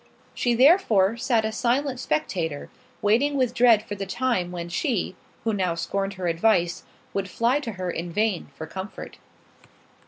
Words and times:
She, 0.33 0.55
therefore, 0.55 1.15
sat 1.15 1.45
a 1.45 1.51
silent 1.51 1.99
spectator, 1.99 2.71
waiting 3.03 3.35
with 3.37 3.53
dread 3.53 3.83
for 3.83 3.93
the 3.93 4.07
time 4.07 4.51
when 4.51 4.67
she, 4.67 5.15
who 5.43 5.53
now 5.53 5.75
scorned 5.75 6.15
her 6.15 6.25
advice, 6.27 6.81
would 7.13 7.29
fly 7.29 7.59
to 7.59 7.73
her 7.73 7.91
in 7.91 8.11
vain 8.11 8.49
for 8.55 8.65
comfort. 8.65 9.19